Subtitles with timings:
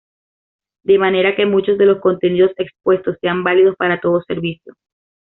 [0.83, 4.73] De manera que muchos de los contenidos expuestos sean válidos para todo servicio.